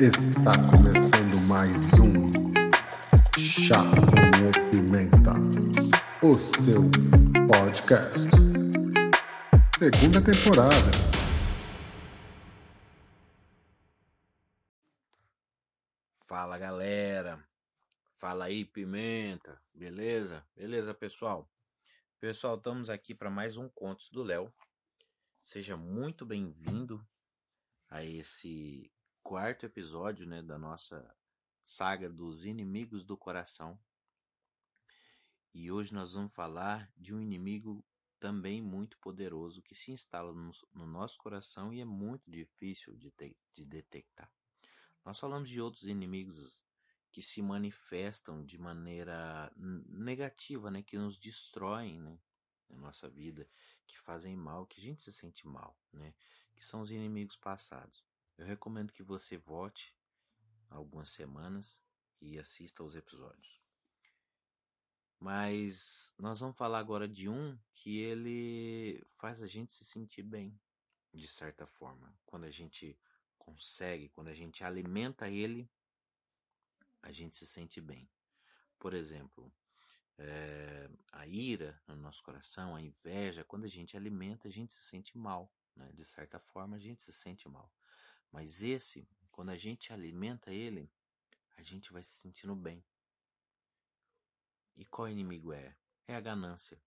Está 0.00 0.50
começando 0.72 1.48
mais 1.48 1.76
um 2.00 2.28
Chá 3.38 3.80
com 3.92 4.70
Pimenta, 4.72 5.34
o 6.20 6.34
seu 6.34 6.82
podcast. 7.46 8.28
Segunda 9.78 10.20
temporada. 10.20 10.90
Fala 16.26 16.58
galera, 16.58 17.46
fala 18.16 18.46
aí 18.46 18.64
Pimenta, 18.64 19.62
beleza? 19.72 20.44
Beleza 20.56 20.92
pessoal? 20.92 21.48
Pessoal, 22.18 22.56
estamos 22.56 22.90
aqui 22.90 23.14
para 23.14 23.30
mais 23.30 23.56
um 23.56 23.68
Contos 23.68 24.10
do 24.10 24.24
Léo. 24.24 24.52
Seja 25.44 25.76
muito 25.76 26.26
bem-vindo 26.26 27.00
a 27.88 28.04
esse 28.04 28.90
quarto 29.24 29.64
episódio 29.64 30.26
né, 30.26 30.42
da 30.42 30.58
nossa 30.58 31.16
saga 31.64 32.10
dos 32.10 32.44
inimigos 32.44 33.02
do 33.02 33.16
coração. 33.16 33.80
E 35.54 35.72
hoje 35.72 35.94
nós 35.94 36.12
vamos 36.12 36.32
falar 36.34 36.92
de 36.94 37.14
um 37.14 37.20
inimigo 37.20 37.82
também 38.20 38.60
muito 38.60 38.98
poderoso 38.98 39.62
que 39.62 39.74
se 39.74 39.90
instala 39.92 40.30
no, 40.30 40.50
no 40.74 40.86
nosso 40.86 41.18
coração 41.18 41.72
e 41.72 41.80
é 41.80 41.86
muito 41.86 42.30
difícil 42.30 42.94
de, 42.96 43.10
te, 43.10 43.34
de 43.54 43.64
detectar. 43.64 44.30
Nós 45.02 45.18
falamos 45.18 45.48
de 45.48 45.58
outros 45.58 45.84
inimigos 45.84 46.60
que 47.10 47.22
se 47.22 47.40
manifestam 47.40 48.44
de 48.44 48.58
maneira 48.58 49.50
negativa, 49.56 50.70
né, 50.70 50.82
que 50.82 50.98
nos 50.98 51.16
destroem, 51.16 51.98
né, 51.98 52.18
na 52.68 52.76
nossa 52.76 53.08
vida, 53.08 53.48
que 53.86 53.98
fazem 53.98 54.36
mal, 54.36 54.66
que 54.66 54.80
a 54.80 54.84
gente 54.84 55.02
se 55.02 55.12
sente 55.14 55.46
mal, 55.46 55.74
né, 55.92 56.12
que 56.54 56.66
são 56.66 56.82
os 56.82 56.90
inimigos 56.90 57.36
passados. 57.36 58.04
Eu 58.36 58.46
recomendo 58.46 58.92
que 58.92 59.02
você 59.02 59.36
vote 59.36 59.94
algumas 60.68 61.10
semanas 61.10 61.80
e 62.20 62.38
assista 62.38 62.82
aos 62.82 62.94
episódios. 62.94 63.62
Mas 65.20 66.12
nós 66.18 66.40
vamos 66.40 66.56
falar 66.56 66.78
agora 66.78 67.08
de 67.08 67.28
um 67.28 67.58
que 67.72 67.98
ele 68.00 69.02
faz 69.16 69.42
a 69.42 69.46
gente 69.46 69.72
se 69.72 69.84
sentir 69.84 70.22
bem, 70.22 70.58
de 71.12 71.28
certa 71.28 71.66
forma. 71.66 72.14
Quando 72.26 72.44
a 72.44 72.50
gente 72.50 72.98
consegue, 73.38 74.08
quando 74.08 74.28
a 74.28 74.34
gente 74.34 74.64
alimenta 74.64 75.28
ele, 75.28 75.70
a 77.02 77.12
gente 77.12 77.36
se 77.36 77.46
sente 77.46 77.80
bem. 77.80 78.08
Por 78.78 78.94
exemplo, 78.94 79.52
é, 80.18 80.90
a 81.12 81.26
ira 81.26 81.80
no 81.86 81.96
nosso 81.96 82.22
coração, 82.22 82.74
a 82.74 82.82
inveja, 82.82 83.44
quando 83.44 83.64
a 83.64 83.68
gente 83.68 83.96
alimenta, 83.96 84.48
a 84.48 84.50
gente 84.50 84.72
se 84.72 84.82
sente 84.82 85.16
mal. 85.16 85.52
Né? 85.76 85.90
De 85.92 86.04
certa 86.04 86.38
forma, 86.38 86.76
a 86.76 86.80
gente 86.80 87.02
se 87.02 87.12
sente 87.12 87.48
mal. 87.48 87.72
Mas 88.34 88.64
esse, 88.64 89.08
quando 89.30 89.50
a 89.50 89.56
gente 89.56 89.92
alimenta 89.92 90.52
ele, 90.52 90.90
a 91.56 91.62
gente 91.62 91.92
vai 91.92 92.02
se 92.02 92.16
sentindo 92.16 92.56
bem. 92.56 92.84
E 94.74 94.84
qual 94.84 95.08
inimigo 95.08 95.52
é? 95.52 95.76
É 96.08 96.16
a 96.16 96.20
ganância. 96.20 96.82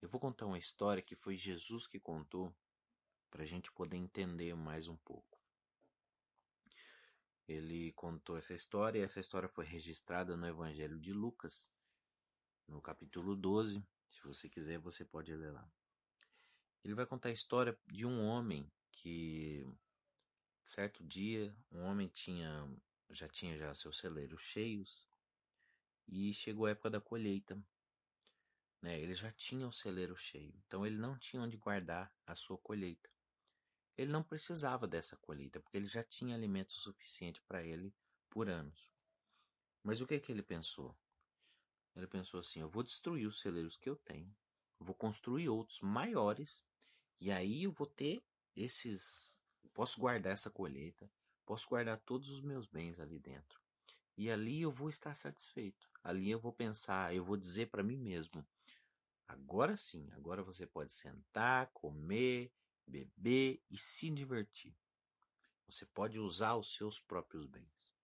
Eu 0.00 0.08
vou 0.08 0.18
contar 0.18 0.46
uma 0.46 0.56
história 0.56 1.02
que 1.02 1.14
foi 1.14 1.36
Jesus 1.36 1.86
que 1.86 2.00
contou 2.00 2.56
para 3.30 3.42
a 3.42 3.46
gente 3.46 3.70
poder 3.70 3.98
entender 3.98 4.54
mais 4.54 4.88
um 4.88 4.96
pouco. 4.96 5.38
Ele 7.46 7.92
contou 7.92 8.38
essa 8.38 8.54
história 8.54 9.00
e 9.00 9.02
essa 9.02 9.20
história 9.20 9.46
foi 9.50 9.66
registrada 9.66 10.38
no 10.38 10.46
Evangelho 10.46 10.98
de 10.98 11.12
Lucas, 11.12 11.68
no 12.66 12.80
capítulo 12.80 13.36
12. 13.36 13.86
Se 14.10 14.22
você 14.22 14.48
quiser, 14.48 14.78
você 14.78 15.04
pode 15.04 15.36
ler 15.36 15.52
lá. 15.52 15.70
Ele 16.84 16.94
vai 16.94 17.06
contar 17.06 17.28
a 17.28 17.32
história 17.32 17.78
de 17.86 18.06
um 18.06 18.24
homem 18.24 18.70
que 18.92 19.66
certo 20.64 21.04
dia 21.04 21.56
um 21.70 21.82
homem 21.82 22.08
tinha 22.08 22.68
já 23.10 23.28
tinha 23.28 23.56
já 23.56 23.74
seus 23.74 23.98
celeiros 23.98 24.42
cheios 24.42 25.08
e 26.06 26.32
chegou 26.32 26.66
a 26.66 26.70
época 26.70 26.90
da 26.90 27.00
colheita. 27.00 27.60
Né? 28.80 29.00
Ele 29.00 29.14
já 29.14 29.30
tinha 29.32 29.66
o 29.66 29.72
celeiro 29.72 30.16
cheio, 30.16 30.54
então 30.66 30.86
ele 30.86 30.96
não 30.96 31.18
tinha 31.18 31.42
onde 31.42 31.56
guardar 31.56 32.12
a 32.26 32.34
sua 32.34 32.56
colheita. 32.58 33.10
Ele 33.96 34.10
não 34.10 34.22
precisava 34.22 34.86
dessa 34.86 35.16
colheita, 35.16 35.58
porque 35.60 35.76
ele 35.76 35.86
já 35.86 36.04
tinha 36.04 36.34
alimento 36.34 36.72
suficiente 36.72 37.42
para 37.42 37.64
ele 37.64 37.92
por 38.30 38.48
anos. 38.48 38.92
Mas 39.82 40.00
o 40.00 40.06
que, 40.06 40.20
que 40.20 40.30
ele 40.30 40.42
pensou? 40.42 40.96
Ele 41.96 42.06
pensou 42.06 42.38
assim: 42.40 42.60
eu 42.60 42.68
vou 42.68 42.82
destruir 42.82 43.26
os 43.26 43.40
celeiros 43.40 43.76
que 43.76 43.90
eu 43.90 43.96
tenho, 43.96 44.32
vou 44.78 44.94
construir 44.94 45.48
outros 45.48 45.80
maiores, 45.80 46.64
e 47.20 47.30
aí 47.30 47.64
eu 47.64 47.72
vou 47.72 47.86
ter 47.86 48.22
esses. 48.54 49.38
Posso 49.74 50.00
guardar 50.00 50.32
essa 50.32 50.50
colheita, 50.50 51.10
posso 51.44 51.68
guardar 51.68 51.98
todos 52.00 52.30
os 52.30 52.42
meus 52.42 52.66
bens 52.66 52.98
ali 52.98 53.18
dentro. 53.18 53.60
E 54.16 54.30
ali 54.30 54.62
eu 54.62 54.72
vou 54.72 54.88
estar 54.88 55.14
satisfeito. 55.14 55.88
Ali 56.02 56.30
eu 56.30 56.40
vou 56.40 56.52
pensar, 56.52 57.14
eu 57.14 57.24
vou 57.24 57.36
dizer 57.36 57.66
para 57.66 57.82
mim 57.82 57.96
mesmo: 57.96 58.46
agora 59.26 59.76
sim, 59.76 60.08
agora 60.12 60.42
você 60.42 60.66
pode 60.66 60.92
sentar, 60.92 61.68
comer, 61.68 62.52
beber 62.86 63.62
e 63.70 63.78
se 63.78 64.10
divertir. 64.10 64.76
Você 65.68 65.84
pode 65.86 66.18
usar 66.18 66.56
os 66.56 66.74
seus 66.74 66.98
próprios 66.98 67.46
bens. 67.46 67.94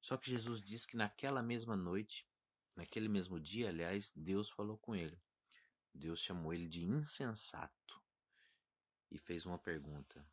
Só 0.00 0.16
que 0.16 0.30
Jesus 0.30 0.60
disse 0.60 0.88
que 0.88 0.96
naquela 0.96 1.42
mesma 1.42 1.76
noite, 1.76 2.26
naquele 2.74 3.08
mesmo 3.08 3.38
dia, 3.38 3.68
aliás, 3.68 4.10
Deus 4.16 4.48
falou 4.48 4.78
com 4.78 4.96
ele. 4.96 5.20
Deus 5.94 6.20
chamou 6.20 6.54
ele 6.54 6.68
de 6.68 6.84
insensato 6.84 8.02
e 9.10 9.18
fez 9.18 9.44
uma 9.46 9.58
pergunta. 9.58 10.26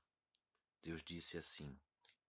Deus 0.81 1.03
disse 1.03 1.37
assim: 1.37 1.79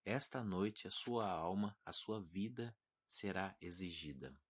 Esta 0.05 0.43
noite 0.43 0.89
a 0.89 0.91
sua 0.91 1.29
alma, 1.29 1.79
a 1.85 1.93
sua 1.93 2.21
vida 2.21 2.77
será 3.07 3.57
exigida. 3.61 4.41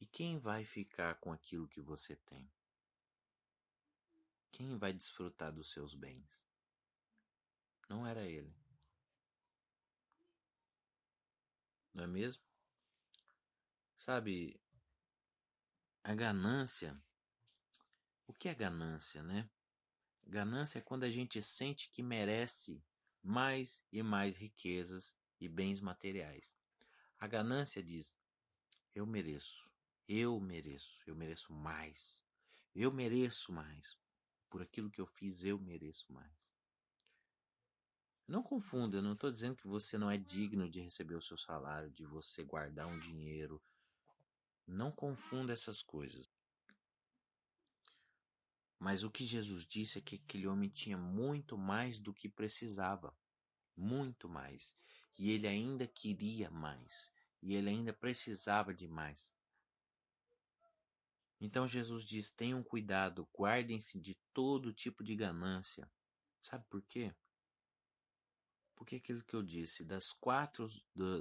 E 0.00 0.06
quem 0.06 0.38
vai 0.38 0.64
ficar 0.64 1.14
com 1.20 1.32
aquilo 1.32 1.68
que 1.68 1.80
você 1.80 2.16
tem? 2.16 2.50
Quem 4.50 4.76
vai 4.76 4.92
desfrutar 4.92 5.52
dos 5.52 5.70
seus 5.70 5.94
bens? 5.94 6.42
Não 7.88 8.06
era 8.06 8.24
ele. 8.24 8.54
Não 11.94 12.04
é 12.04 12.06
mesmo? 12.06 12.42
Sabe, 13.96 14.60
a 16.02 16.14
ganância. 16.14 17.00
O 18.32 18.34
que 18.34 18.48
é 18.48 18.54
ganância, 18.54 19.22
né? 19.22 19.48
Ganância 20.26 20.78
é 20.78 20.82
quando 20.82 21.04
a 21.04 21.10
gente 21.10 21.42
sente 21.42 21.90
que 21.90 22.02
merece 22.02 22.82
mais 23.22 23.84
e 23.92 24.02
mais 24.02 24.36
riquezas 24.36 25.14
e 25.38 25.50
bens 25.50 25.82
materiais. 25.82 26.54
A 27.20 27.26
ganância 27.26 27.82
diz: 27.82 28.16
eu 28.94 29.04
mereço, 29.04 29.70
eu 30.08 30.40
mereço, 30.40 31.02
eu 31.06 31.14
mereço 31.14 31.52
mais, 31.52 32.22
eu 32.74 32.90
mereço 32.90 33.52
mais 33.52 33.98
por 34.48 34.62
aquilo 34.62 34.90
que 34.90 35.02
eu 35.02 35.06
fiz, 35.06 35.44
eu 35.44 35.58
mereço 35.58 36.10
mais. 36.10 36.32
Não 38.26 38.42
confunda, 38.42 38.96
eu 38.96 39.02
não 39.02 39.12
estou 39.12 39.30
dizendo 39.30 39.56
que 39.56 39.68
você 39.68 39.98
não 39.98 40.10
é 40.10 40.16
digno 40.16 40.70
de 40.70 40.80
receber 40.80 41.16
o 41.16 41.22
seu 41.22 41.36
salário, 41.36 41.90
de 41.90 42.06
você 42.06 42.42
guardar 42.42 42.86
um 42.86 42.98
dinheiro. 42.98 43.62
Não 44.66 44.90
confunda 44.90 45.52
essas 45.52 45.82
coisas. 45.82 46.26
Mas 48.82 49.04
o 49.04 49.12
que 49.12 49.22
Jesus 49.22 49.64
disse 49.64 49.98
é 49.98 50.02
que 50.02 50.16
aquele 50.16 50.48
homem 50.48 50.68
tinha 50.68 50.98
muito 50.98 51.56
mais 51.56 52.00
do 52.00 52.12
que 52.12 52.28
precisava. 52.28 53.16
Muito 53.76 54.28
mais. 54.28 54.76
E 55.16 55.30
ele 55.30 55.46
ainda 55.46 55.86
queria 55.86 56.50
mais. 56.50 57.08
E 57.40 57.54
ele 57.54 57.70
ainda 57.70 57.92
precisava 57.92 58.74
de 58.74 58.88
mais. 58.88 59.32
Então 61.40 61.68
Jesus 61.68 62.04
diz: 62.04 62.32
tenham 62.32 62.60
cuidado, 62.60 63.28
guardem-se 63.32 64.00
de 64.00 64.16
todo 64.34 64.72
tipo 64.72 65.04
de 65.04 65.14
ganância. 65.14 65.88
Sabe 66.40 66.64
por 66.68 66.82
quê? 66.82 67.14
Porque 68.74 68.96
aquilo 68.96 69.22
que 69.22 69.36
eu 69.36 69.44
disse, 69.44 69.84
das 69.84 70.12
quatro, 70.12 70.66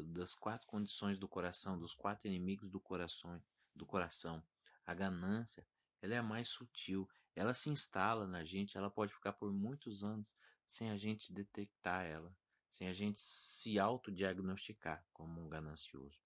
das 0.07 0.33
quatro 0.33 0.65
condições 0.65 1.19
do 1.19 1.27
coração, 1.27 1.77
dos 1.77 1.93
quatro 1.93 2.27
inimigos 2.27 2.71
do 2.71 2.79
coração, 2.79 3.39
do 3.75 3.85
coração, 3.85 4.43
a 4.83 4.95
ganância, 4.95 5.63
ela 6.01 6.15
é 6.15 6.17
a 6.17 6.23
mais 6.23 6.49
sutil. 6.49 7.07
Ela 7.35 7.53
se 7.53 7.69
instala 7.69 8.27
na 8.27 8.43
gente, 8.43 8.77
ela 8.77 8.89
pode 8.89 9.13
ficar 9.13 9.33
por 9.33 9.51
muitos 9.51 10.03
anos 10.03 10.27
sem 10.67 10.89
a 10.89 10.97
gente 10.97 11.33
detectar 11.33 12.05
ela, 12.05 12.35
sem 12.69 12.87
a 12.87 12.93
gente 12.93 13.19
se 13.19 13.79
autodiagnosticar 13.79 15.05
como 15.13 15.41
um 15.41 15.49
ganancioso. 15.49 16.19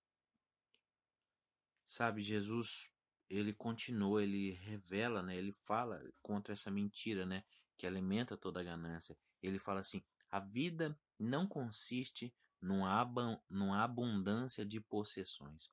Sabe, 1.85 2.21
Jesus 2.21 2.91
ele 3.29 3.53
continua, 3.53 4.23
ele 4.23 4.51
revela, 4.51 5.21
né? 5.21 5.35
Ele 5.35 5.51
fala 5.51 6.01
contra 6.21 6.53
essa 6.53 6.69
mentira, 6.69 7.25
né? 7.25 7.43
Que 7.77 7.87
alimenta 7.87 8.37
toda 8.37 8.59
a 8.59 8.63
ganância. 8.63 9.17
Ele 9.41 9.59
fala 9.59 9.79
assim: 9.79 10.03
a 10.29 10.39
vida 10.39 10.97
não 11.17 11.47
consiste 11.47 12.33
numa, 12.61 13.83
abundância 13.83 14.65
de 14.65 14.79
possessões. 14.79 15.71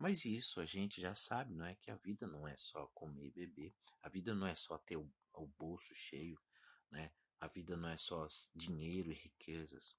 Mas 0.00 0.24
isso 0.24 0.62
a 0.62 0.66
gente 0.66 0.98
já 0.98 1.14
sabe, 1.14 1.54
não 1.54 1.66
é? 1.66 1.74
Que 1.74 1.90
a 1.90 1.96
vida 1.96 2.26
não 2.26 2.48
é 2.48 2.56
só 2.56 2.86
comer 2.94 3.26
e 3.26 3.30
beber. 3.30 3.74
A 4.02 4.08
vida 4.08 4.34
não 4.34 4.46
é 4.46 4.56
só 4.56 4.78
ter 4.78 4.96
o, 4.96 5.06
o 5.34 5.46
bolso 5.46 5.94
cheio, 5.94 6.40
né? 6.90 7.12
a 7.38 7.46
vida 7.46 7.76
não 7.76 7.90
é 7.90 7.98
só 7.98 8.26
dinheiro 8.54 9.12
e 9.12 9.14
riquezas. 9.14 9.94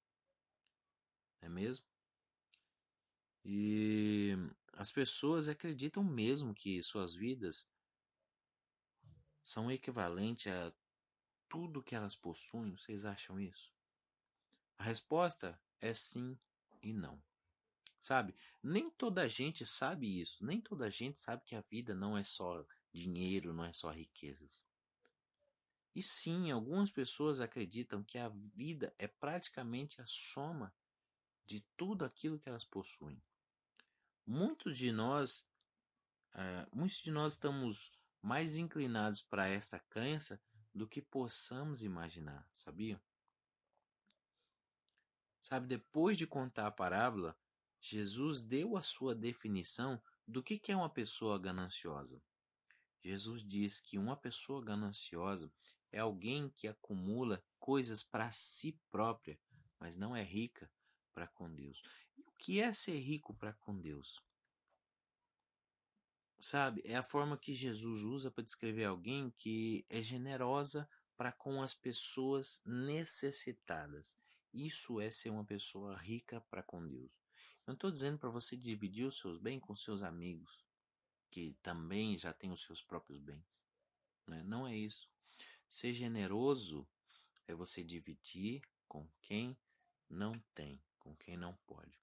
Não 1.39 1.49
é 1.49 1.49
mesmo? 1.49 1.85
E 3.45 4.35
as 4.73 4.91
pessoas 4.91 5.47
acreditam 5.47 6.03
mesmo 6.03 6.55
que 6.55 6.81
suas 6.81 7.13
vidas 7.13 7.69
são 9.43 9.71
equivalentes 9.71 10.51
a 10.51 10.73
tudo 11.47 11.83
que 11.83 11.93
elas 11.93 12.15
possuem? 12.15 12.75
Vocês 12.75 13.05
acham 13.05 13.39
isso? 13.39 13.71
A 14.79 14.83
resposta 14.83 15.61
é 15.79 15.93
sim 15.93 16.35
e 16.81 16.91
não. 16.91 17.21
Sabe? 18.01 18.35
Nem 18.63 18.89
toda 18.89 19.27
gente 19.27 19.65
sabe 19.65 20.19
isso. 20.19 20.43
Nem 20.45 20.59
toda 20.59 20.89
gente 20.89 21.19
sabe 21.19 21.43
que 21.45 21.55
a 21.55 21.61
vida 21.61 21.93
não 21.93 22.17
é 22.17 22.23
só 22.23 22.65
dinheiro, 22.91 23.53
não 23.53 23.63
é 23.63 23.71
só 23.71 23.91
riquezas. 23.91 24.65
E 25.93 26.01
sim, 26.01 26.51
algumas 26.51 26.89
pessoas 26.89 27.39
acreditam 27.39 28.03
que 28.03 28.17
a 28.17 28.29
vida 28.29 28.93
é 28.97 29.07
praticamente 29.07 30.01
a 30.01 30.05
soma 30.07 30.73
de 31.45 31.61
tudo 31.75 32.05
aquilo 32.05 32.39
que 32.39 32.47
elas 32.47 32.63
possuem. 32.63 33.21
Muitos 34.25 34.77
de 34.77 34.91
nós, 34.91 35.47
uh, 36.33 36.75
muitos 36.75 37.01
de 37.01 37.11
nós 37.11 37.33
estamos 37.33 37.91
mais 38.21 38.57
inclinados 38.57 39.21
para 39.21 39.49
esta 39.49 39.79
crença 39.79 40.41
do 40.73 40.87
que 40.87 41.01
possamos 41.01 41.83
imaginar, 41.83 42.47
sabia? 42.53 43.01
Sabe, 45.41 45.67
depois 45.67 46.17
de 46.17 46.25
contar 46.25 46.67
a 46.67 46.71
parábola, 46.71 47.37
Jesus 47.81 48.41
deu 48.41 48.77
a 48.77 48.83
sua 48.83 49.15
definição 49.15 50.01
do 50.27 50.43
que 50.43 50.61
é 50.71 50.75
uma 50.75 50.89
pessoa 50.89 51.39
gananciosa. 51.39 52.21
Jesus 53.03 53.43
diz 53.43 53.79
que 53.79 53.97
uma 53.97 54.15
pessoa 54.15 54.63
gananciosa 54.63 55.51
é 55.91 55.99
alguém 55.99 56.49
que 56.49 56.67
acumula 56.67 57.43
coisas 57.59 58.03
para 58.03 58.31
si 58.31 58.79
própria, 58.91 59.39
mas 59.79 59.97
não 59.97 60.15
é 60.15 60.23
rica 60.23 60.71
para 61.13 61.27
com 61.27 61.51
Deus. 61.51 61.81
E 62.15 62.21
o 62.21 62.31
que 62.37 62.61
é 62.61 62.71
ser 62.71 62.99
rico 62.99 63.33
para 63.33 63.53
com 63.53 63.77
Deus? 63.77 64.21
Sabe, 66.39 66.81
é 66.85 66.95
a 66.95 67.03
forma 67.03 67.37
que 67.37 67.53
Jesus 67.53 68.03
usa 68.03 68.31
para 68.31 68.43
descrever 68.43 68.85
alguém 68.85 69.31
que 69.31 69.85
é 69.89 70.01
generosa 70.01 70.89
para 71.17 71.31
com 71.31 71.61
as 71.61 71.75
pessoas 71.75 72.61
necessitadas. 72.65 74.17
Isso 74.53 74.99
é 74.99 75.11
ser 75.11 75.29
uma 75.29 75.45
pessoa 75.45 75.95
rica 75.95 76.41
para 76.49 76.63
com 76.63 76.87
Deus. 76.87 77.20
Não 77.71 77.75
estou 77.75 77.89
dizendo 77.89 78.19
para 78.19 78.29
você 78.29 78.57
dividir 78.57 79.05
os 79.05 79.17
seus 79.17 79.39
bens 79.39 79.61
com 79.61 79.73
seus 79.73 80.03
amigos, 80.03 80.65
que 81.29 81.55
também 81.63 82.17
já 82.17 82.33
têm 82.33 82.51
os 82.51 82.63
seus 82.63 82.81
próprios 82.81 83.17
bens. 83.17 83.45
Né? 84.27 84.43
Não 84.43 84.67
é 84.67 84.75
isso. 84.75 85.09
Ser 85.69 85.93
generoso 85.93 86.85
é 87.47 87.55
você 87.55 87.81
dividir 87.81 88.61
com 88.89 89.07
quem 89.21 89.57
não 90.09 90.37
tem, 90.53 90.83
com 90.99 91.15
quem 91.15 91.37
não 91.37 91.55
pode. 91.65 91.97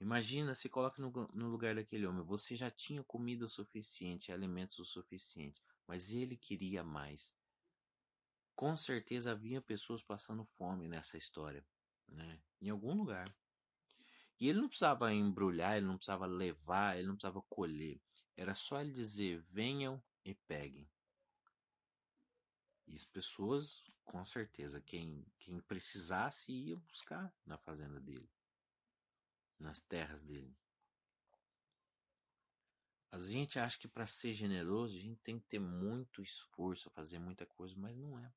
Imagina, 0.00 0.54
se 0.54 0.70
coloque 0.70 0.98
no, 0.98 1.10
no 1.34 1.50
lugar 1.50 1.74
daquele 1.74 2.06
homem. 2.06 2.24
Você 2.24 2.56
já 2.56 2.70
tinha 2.70 3.04
comida 3.04 3.44
o 3.44 3.50
suficiente, 3.50 4.32
alimentos 4.32 4.78
o 4.78 4.84
suficiente, 4.86 5.62
mas 5.86 6.10
ele 6.10 6.38
queria 6.38 6.82
mais. 6.82 7.34
Com 8.56 8.78
certeza 8.78 9.32
havia 9.32 9.60
pessoas 9.60 10.02
passando 10.02 10.42
fome 10.42 10.88
nessa 10.88 11.18
história, 11.18 11.62
né? 12.08 12.40
Em 12.62 12.70
algum 12.70 12.94
lugar. 12.94 13.26
E 14.42 14.48
ele 14.48 14.60
não 14.60 14.66
precisava 14.66 15.14
embrulhar, 15.14 15.76
ele 15.76 15.86
não 15.86 15.96
precisava 15.96 16.26
levar, 16.26 16.98
ele 16.98 17.06
não 17.06 17.14
precisava 17.14 17.40
colher. 17.42 18.00
Era 18.36 18.56
só 18.56 18.80
ele 18.80 18.92
dizer: 18.92 19.38
venham 19.38 20.02
e 20.24 20.34
peguem. 20.34 20.90
E 22.88 22.96
as 22.96 23.04
pessoas, 23.04 23.84
com 24.04 24.24
certeza, 24.24 24.80
quem, 24.80 25.24
quem 25.38 25.60
precisasse 25.60 26.50
ia 26.50 26.76
buscar 26.76 27.32
na 27.46 27.56
fazenda 27.56 28.00
dele 28.00 28.28
nas 29.60 29.80
terras 29.80 30.24
dele. 30.24 30.52
A 33.12 33.20
gente 33.20 33.60
acha 33.60 33.78
que 33.78 33.86
para 33.86 34.08
ser 34.08 34.34
generoso 34.34 34.96
a 34.96 35.00
gente 35.00 35.20
tem 35.20 35.38
que 35.38 35.46
ter 35.46 35.60
muito 35.60 36.20
esforço, 36.20 36.90
fazer 36.90 37.20
muita 37.20 37.46
coisa, 37.46 37.76
mas 37.78 37.96
não 37.96 38.18
é. 38.18 38.32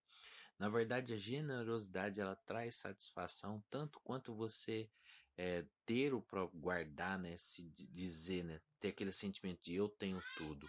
Na 0.59 0.69
verdade, 0.69 1.15
a 1.15 1.17
generosidade 1.17 2.19
ela 2.19 2.35
traz 2.35 2.75
satisfação 2.75 3.63
tanto 3.71 3.99
quanto 4.01 4.35
você 4.35 4.87
é, 5.37 5.65
ter 5.85 6.13
o 6.13 6.21
para 6.21 6.45
guardar, 6.45 7.19
né, 7.19 7.37
se 7.37 7.63
dizer, 7.63 8.43
né, 8.43 8.61
ter 8.79 8.89
aquele 8.89 9.11
sentimento 9.11 9.61
de 9.63 9.75
eu 9.75 9.89
tenho 9.89 10.21
tudo. 10.37 10.67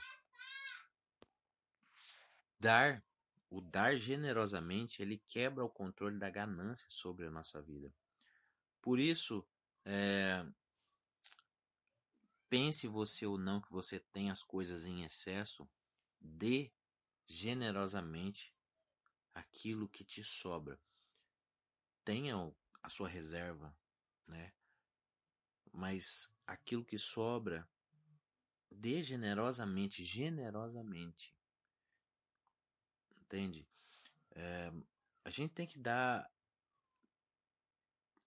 Dar, 2.59 3.05
o 3.51 3.61
dar 3.61 3.97
generosamente, 3.97 5.03
ele 5.03 5.23
quebra 5.29 5.65
o 5.65 5.71
controle 5.71 6.19
da 6.19 6.31
ganância 6.31 6.89
sobre 6.91 7.27
a 7.27 7.31
nossa 7.31 7.63
vida. 7.63 7.93
Por 8.81 8.99
isso, 8.99 9.47
é, 9.85 10.45
pense 12.49 12.87
você 12.89 13.27
ou 13.27 13.39
não 13.39 13.61
que 13.61 13.71
você 13.71 14.01
tem 14.01 14.31
as 14.31 14.43
coisas 14.43 14.87
em 14.87 15.05
excesso, 15.05 15.69
dê 16.21 16.73
generosamente 17.27 18.53
aquilo 19.35 19.89
que 19.89 20.05
te 20.05 20.25
sobra. 20.25 20.81
Tenha 22.05 22.35
a 22.83 22.89
sua 22.89 23.09
reserva, 23.09 23.77
né? 24.26 24.52
Mas 25.73 26.32
aquilo 26.46 26.84
que 26.84 26.99
sobra, 26.99 27.69
dê 28.70 29.02
generosamente, 29.02 30.05
generosamente. 30.05 31.34
Entende? 33.20 33.67
É, 34.32 34.73
a 35.25 35.31
gente 35.31 35.52
tem 35.52 35.67
que 35.67 35.78
dar 35.78 36.31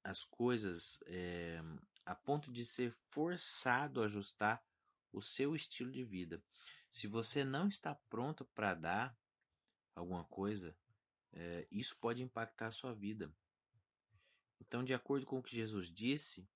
as 0.03 0.25
coisas 0.25 1.01
é, 1.05 1.61
a 2.05 2.15
ponto 2.15 2.51
de 2.51 2.65
ser 2.65 2.91
forçado 2.91 4.01
a 4.01 4.05
ajustar 4.05 4.63
o 5.11 5.21
seu 5.21 5.55
estilo 5.55 5.91
de 5.91 6.03
vida. 6.03 6.41
Se 6.91 7.07
você 7.07 7.43
não 7.43 7.67
está 7.67 7.95
pronto 8.09 8.45
para 8.45 8.73
dar 8.73 9.17
alguma 9.95 10.23
coisa, 10.25 10.75
é, 11.33 11.67
isso 11.71 11.97
pode 11.99 12.21
impactar 12.21 12.67
a 12.67 12.71
sua 12.71 12.93
vida. 12.93 13.31
Então, 14.59 14.83
de 14.83 14.93
acordo 14.93 15.25
com 15.25 15.39
o 15.39 15.43
que 15.43 15.55
Jesus 15.55 15.91
disse, 15.91 16.47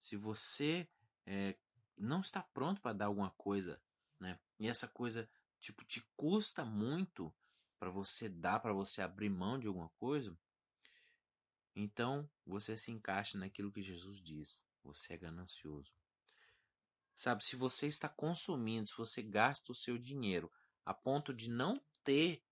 se 0.00 0.16
você 0.16 0.88
é, 1.26 1.56
não 1.96 2.20
está 2.20 2.42
pronto 2.42 2.80
para 2.80 2.92
dar 2.92 3.06
alguma 3.06 3.30
coisa, 3.30 3.80
né, 4.20 4.38
e 4.58 4.68
essa 4.68 4.88
coisa 4.88 5.28
tipo 5.60 5.84
te 5.84 6.00
custa 6.16 6.64
muito 6.64 7.34
para 7.78 7.90
você 7.90 8.28
dar, 8.28 8.60
para 8.60 8.72
você 8.72 9.02
abrir 9.02 9.28
mão 9.30 9.58
de 9.58 9.66
alguma 9.66 9.88
coisa, 9.90 10.36
então 11.74 12.28
você 12.44 12.76
se 12.76 12.90
encaixa 12.90 13.38
naquilo 13.38 13.72
que 13.72 13.82
Jesus 13.82 14.20
diz: 14.20 14.66
você 14.82 15.14
é 15.14 15.16
ganancioso. 15.16 15.94
Sabe, 17.14 17.42
se 17.42 17.56
você 17.56 17.88
está 17.88 18.08
consumindo, 18.08 18.88
se 18.88 18.96
você 18.96 19.22
gasta 19.22 19.72
o 19.72 19.74
seu 19.74 19.98
dinheiro 19.98 20.50
a 20.84 20.94
ponto 20.94 21.34
de 21.34 21.50
não 21.50 21.80
ter 22.04 22.42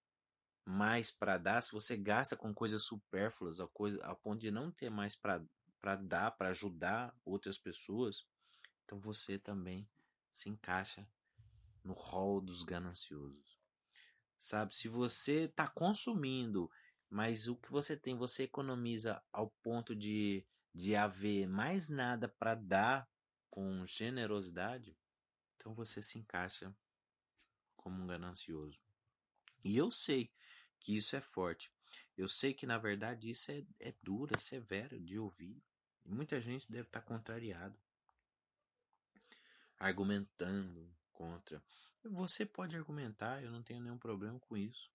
mais 0.67 1.11
para 1.11 1.39
dar, 1.39 1.63
se 1.63 1.73
você 1.73 1.97
gasta 1.97 2.37
com 2.37 2.53
coisas 2.53 2.83
supérfluas, 2.85 3.61
a, 3.61 3.69
coisa, 3.69 4.05
a 4.05 4.15
ponto 4.15 4.41
de 4.41 4.51
não 4.51 4.71
ter 4.71 4.91
mais 4.91 5.17
para 5.17 5.41
dar, 6.03 6.33
para 6.33 6.49
ajudar 6.49 7.15
outras 7.25 7.57
pessoas, 7.57 8.27
então 8.85 9.01
você 9.01 9.39
também 9.39 9.89
se 10.33 10.51
encaixa 10.51 11.09
no 11.85 11.93
rol 11.93 12.41
dos 12.41 12.63
gananciosos. 12.63 13.59
Sabe, 14.37 14.75
se 14.75 14.89
você 14.89 15.45
está 15.45 15.69
consumindo 15.69 16.71
mas 17.09 17.49
o 17.49 17.57
que 17.57 17.71
você 17.71 17.97
tem, 17.97 18.17
você 18.17 18.45
economiza 18.45 19.23
ao 19.33 19.51
ponto 19.63 19.95
de, 19.95 20.45
de 20.75 20.97
haver 20.97 21.47
mais 21.47 21.89
nada 21.89 22.29
para 22.29 22.55
dar 22.55 23.09
com 23.49 23.87
generosidade, 23.87 24.97
então 25.57 25.75
você 25.75 26.03
se 26.03 26.19
encaixa 26.19 26.75
como 27.77 28.03
um 28.03 28.07
ganancioso. 28.07 28.83
E 29.65 29.77
eu 29.77 29.91
sei 29.91 30.31
que 30.81 30.97
isso 30.97 31.17
é 31.17 31.21
forte. 31.21 31.71
Eu 32.17 32.29
sei 32.29 32.55
que 32.55 32.67
na 32.67 32.79
verdade 32.79 33.31
isso 33.31 33.51
é, 33.51 33.65
é 33.81 33.95
duro, 34.03 34.35
é 34.35 34.39
severo 34.39 34.99
de 34.99 35.19
ouvir. 35.19 35.63
E 36.05 36.13
muita 36.13 36.41
gente 36.41 36.71
deve 36.71 36.87
estar 36.89 37.03
contrariado, 37.03 37.79
argumentando 39.79 40.89
contra. 41.13 41.63
Você 42.05 42.47
pode 42.47 42.77
argumentar, 42.77 43.43
eu 43.43 43.51
não 43.51 43.63
tenho 43.63 43.81
nenhum 43.81 43.99
problema 43.99 44.39
com 44.39 44.57
isso. 44.57 44.91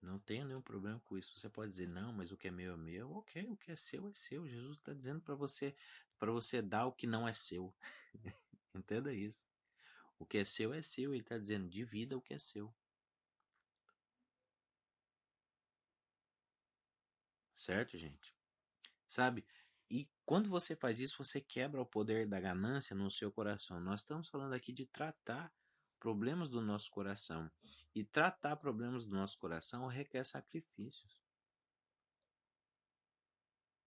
Não 0.00 0.18
tenho 0.18 0.44
nenhum 0.44 0.60
problema 0.60 1.00
com 1.00 1.16
isso. 1.16 1.38
Você 1.38 1.48
pode 1.48 1.70
dizer, 1.70 1.88
não, 1.88 2.12
mas 2.12 2.32
o 2.32 2.36
que 2.36 2.48
é 2.48 2.50
meu 2.50 2.74
é 2.74 2.76
meu. 2.76 3.12
Ok, 3.12 3.46
o 3.48 3.56
que 3.56 3.70
é 3.70 3.76
seu 3.76 4.08
é 4.08 4.14
seu. 4.14 4.48
Jesus 4.48 4.76
está 4.76 4.92
dizendo 4.92 5.20
para 5.20 5.34
você, 5.34 5.74
para 6.18 6.32
você 6.32 6.60
dar 6.60 6.86
o 6.86 6.92
que 6.92 7.06
não 7.06 7.26
é 7.26 7.32
seu. 7.32 7.72
Entenda 8.74 9.12
isso. 9.12 9.46
O 10.18 10.26
que 10.26 10.38
é 10.38 10.44
seu 10.44 10.74
é 10.74 10.82
seu. 10.82 11.12
Ele 11.12 11.22
está 11.22 11.38
dizendo, 11.38 11.68
divida 11.68 12.16
o 12.16 12.20
que 12.20 12.34
é 12.34 12.38
seu. 12.38 12.74
Certo, 17.62 17.96
gente? 17.96 18.34
Sabe? 19.06 19.46
E 19.88 20.10
quando 20.26 20.48
você 20.48 20.74
faz 20.74 20.98
isso, 20.98 21.24
você 21.24 21.40
quebra 21.40 21.80
o 21.80 21.86
poder 21.86 22.26
da 22.26 22.40
ganância 22.40 22.96
no 22.96 23.08
seu 23.08 23.30
coração. 23.30 23.80
Nós 23.80 24.00
estamos 24.00 24.28
falando 24.28 24.52
aqui 24.52 24.72
de 24.72 24.84
tratar 24.84 25.52
problemas 26.00 26.50
do 26.50 26.60
nosso 26.60 26.90
coração. 26.90 27.48
E 27.94 28.02
tratar 28.02 28.56
problemas 28.56 29.06
do 29.06 29.14
nosso 29.14 29.38
coração 29.38 29.86
requer 29.86 30.24
sacrifícios. 30.24 31.22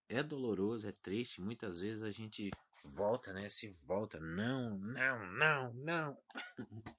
É 0.08 0.24
doloroso, 0.24 0.88
é 0.88 0.94
triste. 0.94 1.42
Muitas 1.42 1.82
vezes 1.82 2.02
a 2.02 2.12
gente 2.12 2.52
volta, 2.82 3.34
né? 3.34 3.50
Se 3.50 3.68
volta. 3.84 4.22
Não, 4.22 4.78
não, 4.78 5.28
não, 5.34 5.74
não. 5.74 6.18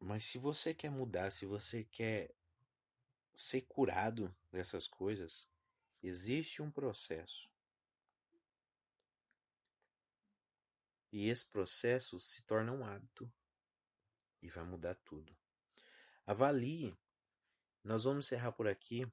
Mas 0.00 0.24
se 0.24 0.38
você 0.38 0.74
quer 0.74 0.90
mudar, 0.90 1.30
se 1.30 1.46
você 1.46 1.84
quer 1.84 2.34
ser 3.34 3.62
curado 3.62 4.34
dessas 4.50 4.86
coisas, 4.86 5.48
existe 6.02 6.62
um 6.62 6.70
processo. 6.70 7.50
E 11.12 11.28
esse 11.28 11.46
processo 11.46 12.18
se 12.20 12.42
torna 12.42 12.72
um 12.72 12.84
hábito 12.84 13.30
e 14.40 14.48
vai 14.48 14.64
mudar 14.64 14.94
tudo. 15.04 15.36
Avalie. 16.26 16.96
Nós 17.82 18.04
vamos 18.04 18.26
encerrar 18.26 18.52
por 18.52 18.68
aqui 18.68 19.10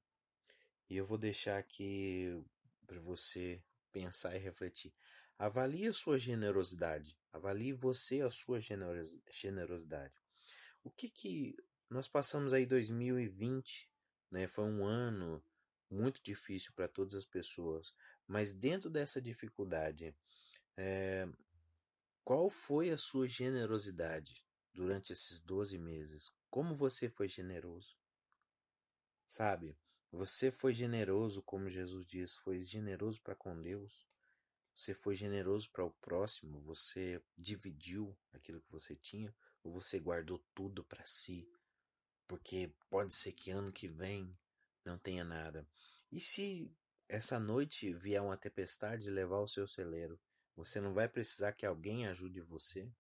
e 0.89 0.97
eu 0.97 1.05
vou 1.05 1.17
deixar 1.17 1.57
aqui 1.57 2.43
para 2.85 2.99
você 2.99 3.63
pensar 3.91 4.35
e 4.35 4.39
refletir. 4.39 4.93
Avalie 5.39 5.87
a 5.87 5.93
sua 5.93 6.19
generosidade. 6.19 7.17
Avalie 7.31 7.73
você 7.73 8.21
a 8.21 8.29
sua 8.29 8.59
generosidade. 9.31 10.13
O 10.83 10.91
que 10.91 11.09
que 11.09 11.55
nós 11.89 12.07
passamos 12.07 12.53
aí 12.53 12.65
2020, 12.65 13.89
né? 14.31 14.47
Foi 14.47 14.65
um 14.65 14.85
ano 14.85 15.43
muito 15.89 16.21
difícil 16.21 16.73
para 16.73 16.87
todas 16.87 17.15
as 17.15 17.25
pessoas, 17.25 17.93
mas 18.27 18.53
dentro 18.53 18.89
dessa 18.89 19.21
dificuldade, 19.21 20.13
é, 20.75 21.27
qual 22.23 22.49
foi 22.49 22.89
a 22.89 22.97
sua 22.97 23.27
generosidade 23.27 24.45
durante 24.73 25.13
esses 25.13 25.39
12 25.39 25.77
meses? 25.77 26.31
Como 26.49 26.75
você 26.75 27.09
foi 27.09 27.27
generoso? 27.27 27.97
Sabe? 29.25 29.77
Você 30.11 30.51
foi 30.51 30.73
generoso, 30.73 31.41
como 31.41 31.69
Jesus 31.69 32.05
diz, 32.05 32.35
foi 32.35 32.63
generoso 32.63 33.21
para 33.21 33.35
com 33.35 33.61
Deus. 33.61 34.05
Você 34.75 34.93
foi 34.93 35.15
generoso 35.15 35.69
para 35.71 35.83
o 35.83 35.91
próximo, 35.91 36.59
você 36.59 37.21
dividiu 37.35 38.15
aquilo 38.31 38.61
que 38.61 38.71
você 38.71 38.95
tinha, 38.95 39.33
ou 39.63 39.71
você 39.71 39.99
guardou 39.99 40.39
tudo 40.53 40.83
para 40.83 41.05
si? 41.07 41.49
Porque 42.27 42.73
pode 42.89 43.13
ser 43.15 43.31
que 43.31 43.51
ano 43.51 43.71
que 43.71 43.87
vem 43.87 44.37
não 44.83 44.97
tenha 44.97 45.23
nada. 45.23 45.67
E 46.11 46.19
se 46.19 46.71
essa 47.07 47.39
noite 47.39 47.93
vier 47.93 48.21
uma 48.21 48.37
tempestade 48.37 49.09
levar 49.09 49.39
o 49.39 49.47
seu 49.47 49.67
celeiro? 49.67 50.19
Você 50.55 50.81
não 50.81 50.93
vai 50.93 51.07
precisar 51.07 51.53
que 51.53 51.65
alguém 51.65 52.07
ajude 52.07 52.41
você? 52.41 52.91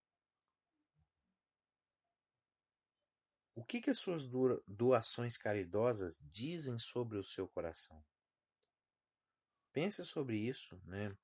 O 3.55 3.65
que, 3.65 3.81
que 3.81 3.89
as 3.89 3.97
suas 3.97 4.23
doações 4.67 5.35
caridosas 5.35 6.19
dizem 6.31 6.77
sobre 6.77 7.17
o 7.17 7.23
seu 7.23 7.47
coração? 7.47 8.05
Pense 9.73 10.05
sobre 10.05 10.37
isso, 10.37 10.79
né? 10.85 11.17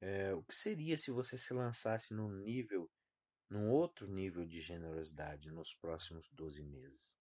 É, 0.00 0.34
o 0.34 0.42
que 0.42 0.54
seria 0.54 0.98
se 0.98 1.10
você 1.10 1.38
se 1.38 1.54
lançasse 1.54 2.12
num 2.12 2.28
nível, 2.28 2.90
num 3.48 3.70
outro 3.70 4.06
nível 4.08 4.44
de 4.44 4.60
generosidade 4.60 5.50
nos 5.50 5.72
próximos 5.74 6.28
12 6.32 6.62
meses, 6.64 7.16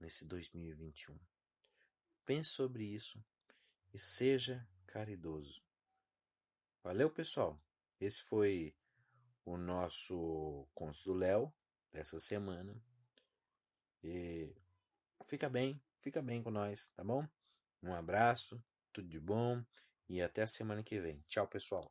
nesse 0.00 0.24
2021? 0.24 1.18
Pense 2.24 2.50
sobre 2.50 2.84
isso 2.84 3.24
e 3.92 3.98
seja 3.98 4.66
caridoso. 4.86 5.62
Valeu, 6.82 7.10
pessoal! 7.10 7.60
Esse 8.00 8.22
foi 8.22 8.74
o 9.44 9.56
nosso 9.56 10.68
Contos 10.74 11.04
do 11.04 11.14
Léo 11.14 11.52
dessa 11.92 12.18
semana. 12.18 12.76
E 14.02 14.54
fica 15.24 15.48
bem, 15.48 15.80
fica 16.00 16.20
bem 16.20 16.42
com 16.42 16.50
nós, 16.50 16.88
tá 16.88 17.02
bom? 17.02 17.26
Um 17.82 17.94
abraço, 17.94 18.62
tudo 18.92 19.08
de 19.08 19.20
bom 19.20 19.64
e 20.08 20.20
até 20.20 20.42
a 20.42 20.46
semana 20.46 20.82
que 20.82 21.00
vem. 21.00 21.24
Tchau, 21.28 21.46
pessoal. 21.48 21.90